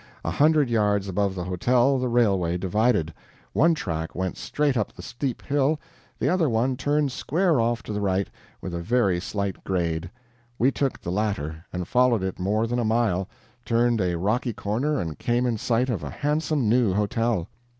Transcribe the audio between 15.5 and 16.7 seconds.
sight of a handsome